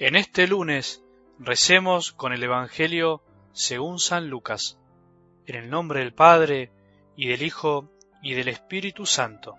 En 0.00 0.16
este 0.16 0.46
lunes 0.46 1.04
recemos 1.38 2.10
con 2.12 2.32
el 2.32 2.42
Evangelio 2.42 3.22
según 3.52 3.98
San 3.98 4.30
Lucas, 4.30 4.78
en 5.44 5.56
el 5.56 5.68
nombre 5.68 6.00
del 6.00 6.14
Padre, 6.14 6.72
y 7.16 7.28
del 7.28 7.42
Hijo, 7.42 7.90
y 8.22 8.32
del 8.32 8.48
Espíritu 8.48 9.04
Santo. 9.04 9.56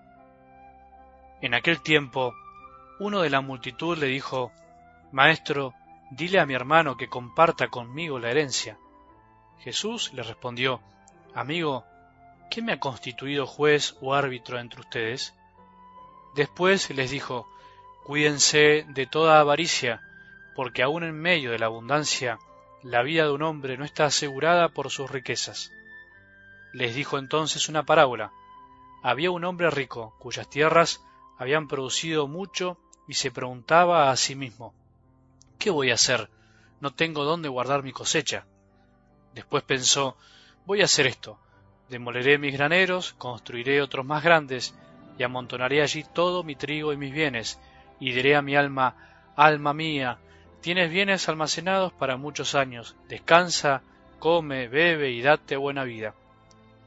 En 1.42 1.54
aquel 1.54 1.80
tiempo, 1.80 2.34
uno 2.98 3.22
de 3.22 3.30
la 3.30 3.40
multitud 3.40 3.96
le 3.96 4.08
dijo, 4.08 4.50
Maestro, 5.12 5.74
dile 6.10 6.40
a 6.40 6.46
mi 6.46 6.54
hermano 6.54 6.96
que 6.96 7.06
comparta 7.06 7.68
conmigo 7.68 8.18
la 8.18 8.32
herencia. 8.32 8.76
Jesús 9.60 10.12
le 10.12 10.24
respondió, 10.24 10.80
Amigo, 11.36 11.84
¿qué 12.50 12.62
me 12.62 12.72
ha 12.72 12.80
constituido 12.80 13.46
juez 13.46 13.96
o 14.00 14.12
árbitro 14.12 14.58
entre 14.58 14.80
ustedes? 14.80 15.36
Después 16.34 16.90
les 16.90 17.12
dijo, 17.12 17.48
Cuídense 18.02 18.84
de 18.88 19.06
toda 19.06 19.38
avaricia, 19.38 20.02
porque 20.54 20.82
aun 20.82 21.04
en 21.04 21.18
medio 21.18 21.50
de 21.50 21.58
la 21.58 21.66
abundancia, 21.66 22.38
la 22.82 23.02
vida 23.02 23.24
de 23.24 23.30
un 23.30 23.42
hombre 23.42 23.76
no 23.76 23.84
está 23.84 24.06
asegurada 24.06 24.68
por 24.68 24.90
sus 24.90 25.10
riquezas. 25.10 25.70
Les 26.72 26.94
dijo 26.94 27.18
entonces 27.18 27.68
una 27.68 27.84
parábola. 27.84 28.32
Había 29.02 29.30
un 29.30 29.44
hombre 29.44 29.70
rico, 29.70 30.14
cuyas 30.18 30.48
tierras 30.48 31.04
habían 31.38 31.68
producido 31.68 32.26
mucho, 32.28 32.78
y 33.08 33.14
se 33.14 33.30
preguntaba 33.30 34.10
a 34.10 34.16
sí 34.16 34.34
mismo, 34.34 34.74
¿qué 35.58 35.70
voy 35.70 35.90
a 35.90 35.94
hacer? 35.94 36.30
No 36.80 36.94
tengo 36.94 37.24
dónde 37.24 37.48
guardar 37.48 37.82
mi 37.82 37.92
cosecha. 37.92 38.46
Después 39.34 39.62
pensó, 39.64 40.16
voy 40.66 40.82
a 40.82 40.84
hacer 40.84 41.06
esto, 41.06 41.38
demoleré 41.88 42.38
mis 42.38 42.52
graneros, 42.52 43.12
construiré 43.14 43.82
otros 43.82 44.06
más 44.06 44.22
grandes, 44.22 44.74
y 45.18 45.22
amontonaré 45.22 45.82
allí 45.82 46.04
todo 46.04 46.42
mi 46.42 46.56
trigo 46.56 46.92
y 46.92 46.96
mis 46.96 47.12
bienes, 47.12 47.60
y 48.00 48.12
diré 48.12 48.34
a 48.34 48.42
mi 48.42 48.56
alma, 48.56 49.32
alma 49.36 49.74
mía, 49.74 50.18
tienes 50.62 50.90
bienes 50.90 51.28
almacenados 51.28 51.92
para 51.92 52.16
muchos 52.16 52.54
años, 52.54 52.96
descansa, 53.08 53.82
come, 54.20 54.68
bebe 54.68 55.10
y 55.10 55.20
date 55.20 55.56
buena 55.56 55.84
vida. 55.84 56.14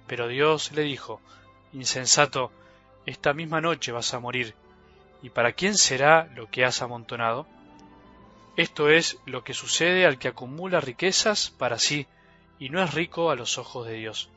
Pero 0.07 0.27
Dios 0.27 0.71
le 0.71 0.83
dijo, 0.83 1.21
insensato, 1.73 2.51
esta 3.05 3.33
misma 3.33 3.61
noche 3.61 3.91
vas 3.91 4.13
a 4.13 4.19
morir, 4.19 4.55
¿y 5.21 5.29
para 5.29 5.51
quién 5.51 5.75
será 5.75 6.29
lo 6.35 6.49
que 6.49 6.63
has 6.63 6.81
amontonado? 6.81 7.45
Esto 8.55 8.89
es 8.89 9.19
lo 9.25 9.43
que 9.43 9.53
sucede 9.53 10.05
al 10.05 10.17
que 10.17 10.29
acumula 10.29 10.79
riquezas 10.79 11.49
para 11.51 11.77
sí 11.77 12.07
y 12.57 12.69
no 12.69 12.81
es 12.81 12.93
rico 12.93 13.29
a 13.29 13.35
los 13.35 13.57
ojos 13.57 13.85
de 13.85 13.95
Dios. 13.95 14.29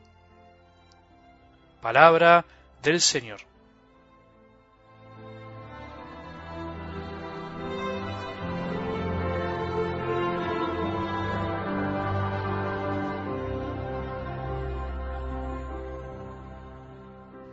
Palabra 1.81 2.43
del 2.83 2.99
Señor. 2.99 3.48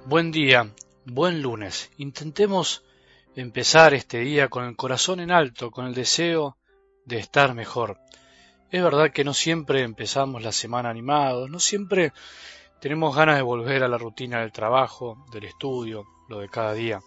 Buen 0.09 0.31
día, 0.31 0.73
buen 1.05 1.43
lunes. 1.43 1.91
Intentemos 1.99 2.85
empezar 3.35 3.93
este 3.93 4.21
día 4.21 4.47
con 4.47 4.65
el 4.65 4.77
corazón 4.77 5.19
en 5.19 5.33
alto, 5.33 5.73
con 5.73 5.85
el 5.85 5.95
deseo 5.95 6.57
de 7.05 7.19
estar 7.19 7.55
mejor. 7.55 7.99
Es 8.71 8.85
verdad 8.85 9.11
que 9.11 9.25
no 9.25 9.35
siempre 9.35 9.83
empezamos 9.83 10.45
la 10.45 10.53
semana 10.53 10.91
animados, 10.91 11.51
no 11.51 11.59
siempre 11.59 12.13
tenemos 12.81 13.17
ganas 13.17 13.35
de 13.35 13.43
volver 13.43 13.83
a 13.83 13.89
la 13.89 13.99
rutina 13.99 14.43
del 14.43 14.53
trabajo, 14.53 15.27
del 15.33 15.43
estudio, 15.43 16.05
lo 16.29 16.39
de 16.39 16.49
cada 16.51 16.73
día. 16.73 17.01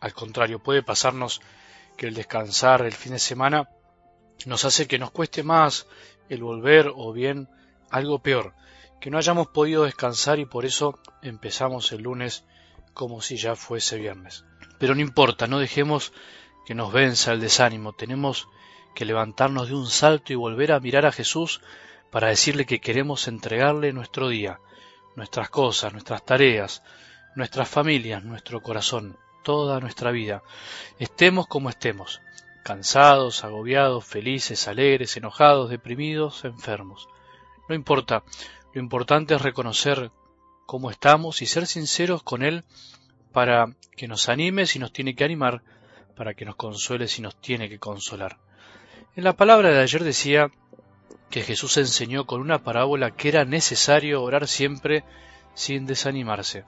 Al 0.00 0.14
contrario, 0.14 0.58
puede 0.58 0.82
pasarnos 0.82 1.42
que 1.98 2.06
el 2.06 2.14
descansar 2.14 2.80
el 2.86 2.94
fin 2.94 3.12
de 3.12 3.18
semana 3.18 3.68
nos 4.46 4.64
hace 4.64 4.86
que 4.86 4.98
nos 4.98 5.10
cueste 5.10 5.42
más 5.42 5.86
el 6.30 6.42
volver 6.42 6.90
o 6.96 7.12
bien 7.12 7.46
algo 7.90 8.20
peor, 8.20 8.54
que 9.00 9.10
no 9.10 9.18
hayamos 9.18 9.48
podido 9.48 9.84
descansar 9.84 10.38
y 10.38 10.46
por 10.46 10.64
eso 10.64 10.98
empezamos 11.22 11.92
el 11.92 12.02
lunes 12.02 12.44
como 12.94 13.20
si 13.20 13.36
ya 13.36 13.56
fuese 13.56 13.98
viernes. 13.98 14.44
Pero 14.78 14.94
no 14.94 15.00
importa, 15.00 15.46
no 15.46 15.58
dejemos 15.58 16.12
que 16.64 16.74
nos 16.74 16.92
venza 16.92 17.32
el 17.32 17.40
desánimo, 17.40 17.92
tenemos 17.92 18.48
que 18.94 19.04
levantarnos 19.04 19.68
de 19.68 19.74
un 19.74 19.86
salto 19.86 20.32
y 20.32 20.36
volver 20.36 20.72
a 20.72 20.80
mirar 20.80 21.06
a 21.06 21.12
Jesús 21.12 21.60
para 22.10 22.28
decirle 22.28 22.64
que 22.64 22.80
queremos 22.80 23.28
entregarle 23.28 23.92
nuestro 23.92 24.28
día, 24.28 24.60
nuestras 25.14 25.50
cosas, 25.50 25.92
nuestras 25.92 26.24
tareas, 26.24 26.82
nuestras 27.34 27.68
familias, 27.68 28.24
nuestro 28.24 28.62
corazón, 28.62 29.18
toda 29.44 29.78
nuestra 29.78 30.10
vida, 30.10 30.42
estemos 30.98 31.46
como 31.46 31.68
estemos, 31.68 32.20
cansados, 32.64 33.44
agobiados, 33.44 34.04
felices, 34.04 34.66
alegres, 34.66 35.16
enojados, 35.16 35.70
deprimidos, 35.70 36.44
enfermos. 36.44 37.08
No 37.68 37.74
importa, 37.74 38.24
lo 38.76 38.82
importante 38.82 39.34
es 39.34 39.40
reconocer 39.40 40.10
cómo 40.66 40.90
estamos 40.90 41.40
y 41.40 41.46
ser 41.46 41.66
sinceros 41.66 42.22
con 42.22 42.42
Él 42.42 42.62
para 43.32 43.74
que 43.96 44.06
nos 44.06 44.28
anime 44.28 44.66
si 44.66 44.78
nos 44.78 44.92
tiene 44.92 45.14
que 45.14 45.24
animar, 45.24 45.62
para 46.14 46.34
que 46.34 46.44
nos 46.44 46.56
consuele 46.56 47.08
si 47.08 47.22
nos 47.22 47.40
tiene 47.40 47.70
que 47.70 47.78
consolar. 47.78 48.36
En 49.14 49.24
la 49.24 49.32
palabra 49.32 49.70
de 49.70 49.80
ayer 49.80 50.04
decía 50.04 50.50
que 51.30 51.40
Jesús 51.40 51.78
enseñó 51.78 52.26
con 52.26 52.42
una 52.42 52.64
parábola 52.64 53.12
que 53.12 53.30
era 53.30 53.46
necesario 53.46 54.22
orar 54.22 54.46
siempre 54.46 55.04
sin 55.54 55.86
desanimarse. 55.86 56.64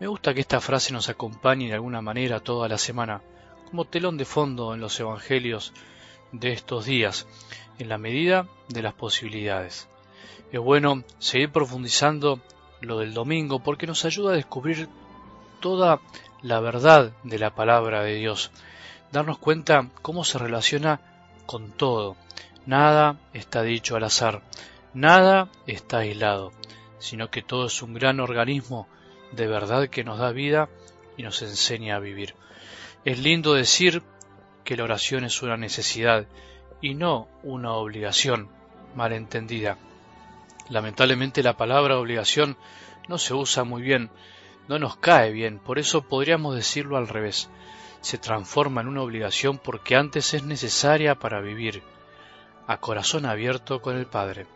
Me 0.00 0.06
gusta 0.06 0.32
que 0.32 0.40
esta 0.40 0.62
frase 0.62 0.94
nos 0.94 1.10
acompañe 1.10 1.68
de 1.68 1.74
alguna 1.74 2.00
manera 2.00 2.40
toda 2.40 2.70
la 2.70 2.78
semana, 2.78 3.20
como 3.66 3.84
telón 3.84 4.16
de 4.16 4.24
fondo 4.24 4.72
en 4.72 4.80
los 4.80 4.98
evangelios 4.98 5.74
de 6.32 6.52
estos 6.52 6.86
días, 6.86 7.26
en 7.78 7.90
la 7.90 7.98
medida 7.98 8.48
de 8.70 8.80
las 8.80 8.94
posibilidades. 8.94 9.90
Es 10.52 10.60
bueno 10.60 11.04
seguir 11.18 11.50
profundizando 11.50 12.40
lo 12.80 12.98
del 12.98 13.14
domingo 13.14 13.60
porque 13.60 13.86
nos 13.86 14.04
ayuda 14.04 14.32
a 14.32 14.36
descubrir 14.36 14.88
toda 15.60 16.00
la 16.42 16.60
verdad 16.60 17.12
de 17.24 17.38
la 17.38 17.54
palabra 17.54 18.02
de 18.02 18.14
Dios, 18.14 18.50
darnos 19.12 19.38
cuenta 19.38 19.90
cómo 20.02 20.24
se 20.24 20.38
relaciona 20.38 21.00
con 21.46 21.72
todo. 21.72 22.16
Nada 22.66 23.18
está 23.32 23.62
dicho 23.62 23.96
al 23.96 24.04
azar, 24.04 24.42
nada 24.94 25.48
está 25.66 25.98
aislado, 25.98 26.52
sino 26.98 27.30
que 27.30 27.42
todo 27.42 27.66
es 27.66 27.82
un 27.82 27.94
gran 27.94 28.20
organismo 28.20 28.86
de 29.32 29.46
verdad 29.46 29.88
que 29.88 30.04
nos 30.04 30.18
da 30.18 30.32
vida 30.32 30.68
y 31.16 31.22
nos 31.22 31.42
enseña 31.42 31.96
a 31.96 32.00
vivir. 32.00 32.34
Es 33.04 33.18
lindo 33.18 33.54
decir 33.54 34.02
que 34.64 34.76
la 34.76 34.84
oración 34.84 35.24
es 35.24 35.42
una 35.42 35.56
necesidad 35.56 36.26
y 36.80 36.94
no 36.94 37.28
una 37.42 37.72
obligación 37.72 38.48
malentendida. 38.94 39.78
Lamentablemente 40.68 41.42
la 41.42 41.56
palabra 41.56 41.98
obligación 41.98 42.56
no 43.08 43.16
se 43.16 43.32
usa 43.32 43.64
muy 43.64 43.80
bien, 43.80 44.10
no 44.68 44.78
nos 44.78 44.96
cae 44.96 45.32
bien, 45.32 45.58
por 45.58 45.78
eso 45.78 46.02
podríamos 46.02 46.54
decirlo 46.54 46.98
al 46.98 47.08
revés. 47.08 47.48
Se 48.02 48.18
transforma 48.18 48.82
en 48.82 48.88
una 48.88 49.02
obligación 49.02 49.58
porque 49.58 49.96
antes 49.96 50.34
es 50.34 50.42
necesaria 50.42 51.14
para 51.14 51.40
vivir, 51.40 51.82
a 52.66 52.76
corazón 52.78 53.24
abierto 53.24 53.80
con 53.80 53.96
el 53.96 54.06
Padre. 54.06 54.46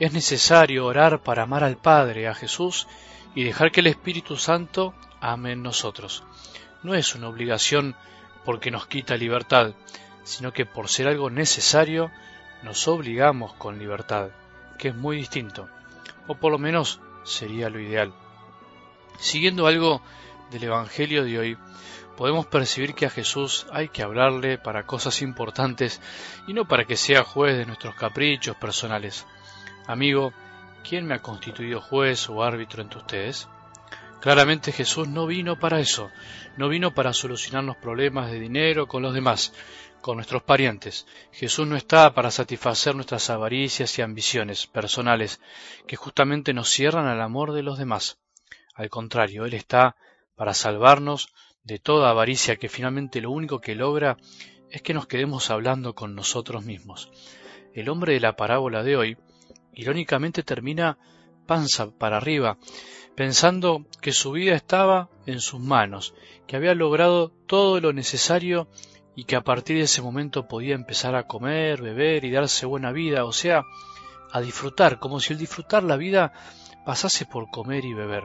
Es 0.00 0.12
necesario 0.12 0.86
orar 0.86 1.22
para 1.22 1.42
amar 1.42 1.62
al 1.64 1.76
Padre, 1.76 2.28
a 2.28 2.34
Jesús, 2.34 2.88
y 3.34 3.44
dejar 3.44 3.70
que 3.70 3.80
el 3.80 3.88
Espíritu 3.88 4.36
Santo 4.36 4.94
ame 5.20 5.52
en 5.52 5.62
nosotros. 5.62 6.24
No 6.82 6.94
es 6.94 7.14
una 7.14 7.28
obligación 7.28 7.94
porque 8.44 8.70
nos 8.70 8.86
quita 8.86 9.16
libertad, 9.16 9.74
sino 10.24 10.52
que 10.52 10.64
por 10.64 10.88
ser 10.88 11.08
algo 11.08 11.28
necesario 11.28 12.10
nos 12.62 12.88
obligamos 12.88 13.52
con 13.54 13.78
libertad 13.78 14.30
que 14.78 14.88
es 14.88 14.94
muy 14.94 15.16
distinto, 15.16 15.68
o 16.26 16.34
por 16.36 16.52
lo 16.52 16.58
menos 16.58 17.00
sería 17.24 17.68
lo 17.68 17.80
ideal. 17.80 18.12
Siguiendo 19.18 19.66
algo 19.66 20.00
del 20.50 20.64
Evangelio 20.64 21.24
de 21.24 21.38
hoy, 21.38 21.58
podemos 22.16 22.46
percibir 22.46 22.94
que 22.94 23.06
a 23.06 23.10
Jesús 23.10 23.66
hay 23.70 23.88
que 23.88 24.02
hablarle 24.02 24.58
para 24.58 24.86
cosas 24.86 25.22
importantes 25.22 26.00
y 26.46 26.52
no 26.52 26.66
para 26.66 26.84
que 26.84 26.96
sea 26.96 27.24
juez 27.24 27.56
de 27.56 27.66
nuestros 27.66 27.94
caprichos 27.94 28.56
personales. 28.56 29.26
Amigo, 29.86 30.32
¿quién 30.82 31.06
me 31.06 31.14
ha 31.14 31.22
constituido 31.22 31.80
juez 31.80 32.28
o 32.28 32.42
árbitro 32.42 32.82
entre 32.82 32.98
ustedes? 32.98 33.48
Claramente 34.20 34.72
Jesús 34.72 35.08
no 35.08 35.26
vino 35.26 35.58
para 35.58 35.80
eso, 35.80 36.10
no 36.56 36.68
vino 36.68 36.92
para 36.92 37.12
solucionarnos 37.12 37.76
problemas 37.76 38.30
de 38.30 38.40
dinero 38.40 38.88
con 38.88 39.02
los 39.02 39.14
demás, 39.14 39.52
con 40.00 40.16
nuestros 40.16 40.42
parientes. 40.42 41.06
Jesús 41.32 41.66
no 41.66 41.76
está 41.76 42.12
para 42.14 42.30
satisfacer 42.30 42.94
nuestras 42.94 43.30
avaricias 43.30 43.96
y 43.98 44.02
ambiciones 44.02 44.66
personales 44.66 45.40
que 45.86 45.96
justamente 45.96 46.52
nos 46.52 46.68
cierran 46.68 47.06
al 47.06 47.20
amor 47.20 47.52
de 47.52 47.62
los 47.62 47.78
demás. 47.78 48.18
Al 48.74 48.90
contrario, 48.90 49.44
Él 49.44 49.54
está 49.54 49.96
para 50.34 50.54
salvarnos 50.54 51.32
de 51.62 51.78
toda 51.78 52.10
avaricia 52.10 52.56
que 52.56 52.68
finalmente 52.68 53.20
lo 53.20 53.30
único 53.30 53.60
que 53.60 53.74
logra 53.74 54.16
es 54.70 54.82
que 54.82 54.94
nos 54.94 55.06
quedemos 55.06 55.50
hablando 55.50 55.94
con 55.94 56.14
nosotros 56.14 56.64
mismos. 56.64 57.10
El 57.72 57.88
hombre 57.88 58.14
de 58.14 58.20
la 58.20 58.36
parábola 58.36 58.82
de 58.82 58.96
hoy 58.96 59.16
irónicamente 59.72 60.42
termina 60.42 60.98
panza 61.46 61.90
para 61.90 62.16
arriba, 62.16 62.58
pensando 63.18 63.84
que 64.00 64.12
su 64.12 64.30
vida 64.30 64.54
estaba 64.54 65.08
en 65.26 65.40
sus 65.40 65.58
manos, 65.58 66.14
que 66.46 66.54
había 66.54 66.76
logrado 66.76 67.32
todo 67.48 67.80
lo 67.80 67.92
necesario 67.92 68.68
y 69.16 69.24
que 69.24 69.34
a 69.34 69.42
partir 69.42 69.76
de 69.76 69.82
ese 69.82 70.02
momento 70.02 70.46
podía 70.46 70.76
empezar 70.76 71.16
a 71.16 71.26
comer, 71.26 71.82
beber 71.82 72.24
y 72.24 72.30
darse 72.30 72.64
buena 72.64 72.92
vida, 72.92 73.24
o 73.24 73.32
sea, 73.32 73.64
a 74.30 74.40
disfrutar, 74.40 75.00
como 75.00 75.18
si 75.18 75.32
el 75.32 75.40
disfrutar 75.40 75.82
la 75.82 75.96
vida 75.96 76.32
pasase 76.86 77.26
por 77.26 77.50
comer 77.50 77.84
y 77.86 77.92
beber. 77.92 78.22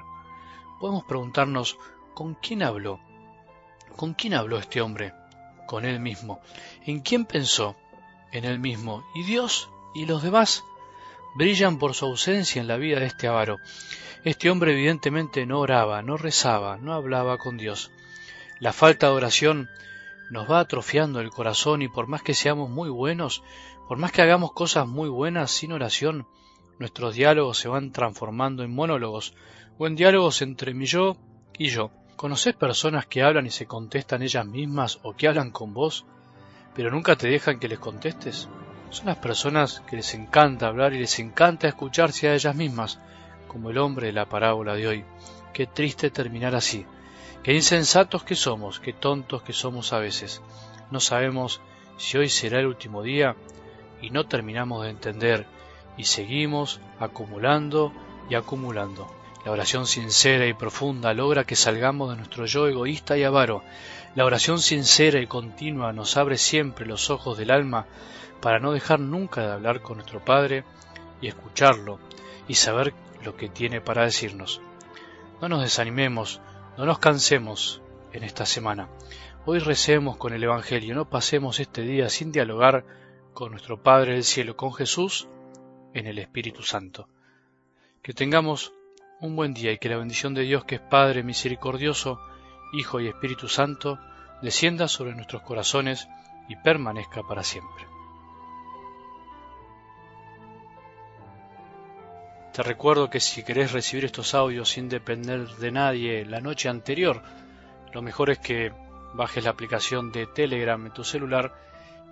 Podemos 0.79 1.05
preguntarnos, 1.05 1.75
¿con 2.13 2.35
quién 2.35 2.61
habló? 2.61 2.99
¿Con 3.95 4.13
quién 4.13 4.35
habló 4.35 4.59
este 4.59 4.79
hombre? 4.79 5.11
Con 5.65 5.85
él 5.85 5.99
mismo. 6.01 6.39
¿En 6.85 6.99
quién 6.99 7.25
pensó? 7.25 7.75
En 8.31 8.45
él 8.45 8.59
mismo. 8.59 9.03
¿Y 9.15 9.23
Dios? 9.23 9.71
¿Y 9.95 10.05
los 10.05 10.21
demás? 10.21 10.63
Brillan 11.35 11.79
por 11.79 11.95
su 11.95 12.05
ausencia 12.05 12.61
en 12.61 12.67
la 12.67 12.77
vida 12.77 12.99
de 12.99 13.07
este 13.07 13.27
avaro. 13.27 13.59
Este 14.23 14.49
hombre 14.49 14.73
evidentemente 14.73 15.45
no 15.45 15.59
oraba, 15.59 16.01
no 16.01 16.15
rezaba, 16.15 16.77
no 16.77 16.93
hablaba 16.93 17.37
con 17.37 17.57
Dios. 17.57 17.91
La 18.59 18.71
falta 18.71 19.07
de 19.07 19.13
oración 19.13 19.69
nos 20.29 20.49
va 20.49 20.59
atrofiando 20.59 21.19
el 21.19 21.31
corazón 21.31 21.81
y 21.81 21.87
por 21.87 22.07
más 22.07 22.21
que 22.21 22.33
seamos 22.33 22.69
muy 22.69 22.89
buenos, 22.89 23.43
por 23.87 23.97
más 23.97 24.11
que 24.11 24.21
hagamos 24.21 24.53
cosas 24.53 24.87
muy 24.87 25.09
buenas 25.09 25.51
sin 25.51 25.71
oración, 25.71 26.27
nuestros 26.79 27.15
diálogos 27.15 27.57
se 27.57 27.67
van 27.67 27.91
transformando 27.91 28.63
en 28.63 28.73
monólogos 28.73 29.33
o 29.77 29.87
en 29.87 29.95
diálogos 29.95 30.41
entre 30.41 30.73
mi 30.73 30.85
yo 30.85 31.17
y 31.57 31.69
yo. 31.69 31.91
¿Conoces 32.15 32.55
personas 32.55 33.07
que 33.07 33.23
hablan 33.23 33.47
y 33.47 33.51
se 33.51 33.65
contestan 33.65 34.21
ellas 34.21 34.45
mismas 34.45 34.99
o 35.03 35.13
que 35.13 35.27
hablan 35.27 35.51
con 35.51 35.73
vos, 35.73 36.05
pero 36.75 36.91
nunca 36.91 37.15
te 37.15 37.27
dejan 37.27 37.59
que 37.59 37.67
les 37.67 37.79
contestes? 37.79 38.47
Son 38.93 39.07
las 39.07 39.17
personas 39.17 39.81
que 39.87 39.95
les 39.95 40.13
encanta 40.13 40.67
hablar 40.67 40.93
y 40.93 40.99
les 40.99 41.17
encanta 41.17 41.67
escucharse 41.67 42.29
a 42.29 42.35
ellas 42.35 42.55
mismas, 42.55 42.99
como 43.47 43.71
el 43.71 43.79
hombre 43.79 44.05
de 44.05 44.13
la 44.13 44.29
parábola 44.29 44.75
de 44.75 44.87
hoy. 44.87 45.05
Qué 45.51 45.65
triste 45.65 46.11
terminar 46.11 46.53
así. 46.53 46.85
Qué 47.41 47.55
insensatos 47.55 48.23
que 48.23 48.35
somos, 48.35 48.79
qué 48.79 48.93
tontos 48.93 49.41
que 49.41 49.51
somos 49.51 49.93
a 49.93 49.97
veces. 49.97 50.43
No 50.91 50.99
sabemos 50.99 51.59
si 51.97 52.19
hoy 52.19 52.29
será 52.29 52.59
el 52.59 52.67
último 52.67 53.01
día 53.01 53.35
y 53.99 54.11
no 54.11 54.27
terminamos 54.27 54.83
de 54.83 54.91
entender 54.91 55.47
y 55.97 56.03
seguimos 56.03 56.79
acumulando 56.99 57.91
y 58.29 58.35
acumulando. 58.35 59.22
La 59.45 59.51
oración 59.51 59.87
sincera 59.87 60.47
y 60.47 60.53
profunda 60.53 61.13
logra 61.13 61.43
que 61.43 61.57
salgamos 61.57 62.09
de 62.09 62.15
nuestro 62.15 62.45
yo 62.45 62.67
egoísta 62.67 63.17
y 63.17 63.23
avaro. 63.23 63.61
La 64.15 64.23
oración 64.23 64.59
sincera 64.59 65.19
y 65.19 65.27
continua 65.27 65.91
nos 65.91 66.15
abre 66.15 66.37
siempre 66.37 66.85
los 66.85 67.09
ojos 67.09 67.37
del 67.37 67.51
alma 67.51 67.85
para 68.41 68.59
no 68.59 68.71
dejar 68.71 69.01
nunca 69.01 69.41
de 69.41 69.51
hablar 69.51 69.81
con 69.81 69.97
nuestro 69.97 70.23
Padre 70.23 70.63
y 71.19 71.27
escucharlo 71.27 71.99
y 72.47 72.55
saber 72.55 72.93
lo 73.21 73.35
que 73.35 73.49
tiene 73.49 73.81
para 73.81 74.03
decirnos. 74.03 74.61
No 75.41 75.49
nos 75.49 75.61
desanimemos, 75.61 76.39
no 76.77 76.85
nos 76.85 76.99
cansemos 76.99 77.81
en 78.13 78.23
esta 78.23 78.45
semana. 78.45 78.87
Hoy 79.45 79.59
recemos 79.59 80.15
con 80.15 80.31
el 80.31 80.43
Evangelio, 80.43 80.95
no 80.95 81.09
pasemos 81.09 81.59
este 81.59 81.81
día 81.81 82.07
sin 82.07 82.31
dialogar 82.31 82.85
con 83.33 83.51
nuestro 83.51 83.83
Padre 83.83 84.13
del 84.13 84.23
Cielo, 84.23 84.55
con 84.55 84.73
Jesús 84.73 85.27
en 85.93 86.07
el 86.07 86.17
Espíritu 86.19 86.63
Santo. 86.63 87.09
Que 88.01 88.13
tengamos 88.13 88.73
un 89.23 89.37
buen 89.37 89.53
día 89.53 89.71
y 89.71 89.77
que 89.77 89.87
la 89.87 89.95
bendición 89.95 90.33
de 90.33 90.41
Dios, 90.41 90.65
que 90.65 90.75
es 90.75 90.81
Padre 90.81 91.23
misericordioso, 91.23 92.19
Hijo 92.73 92.99
y 92.99 93.07
Espíritu 93.07 93.47
Santo, 93.47 93.97
descienda 94.41 94.89
sobre 94.89 95.15
nuestros 95.15 95.41
corazones 95.43 96.09
y 96.49 96.57
permanezca 96.57 97.23
para 97.23 97.41
siempre. 97.41 97.85
Te 102.51 102.63
recuerdo 102.63 103.09
que 103.09 103.21
si 103.21 103.43
querés 103.43 103.71
recibir 103.71 104.03
estos 104.03 104.33
audios 104.35 104.69
sin 104.69 104.89
depender 104.89 105.47
de 105.47 105.71
nadie 105.71 106.25
la 106.25 106.41
noche 106.41 106.67
anterior, 106.67 107.23
lo 107.93 108.01
mejor 108.01 108.29
es 108.29 108.39
que 108.39 108.73
bajes 109.13 109.45
la 109.45 109.51
aplicación 109.51 110.11
de 110.11 110.27
Telegram 110.27 110.85
en 110.85 110.91
tu 110.91 111.05
celular 111.05 111.53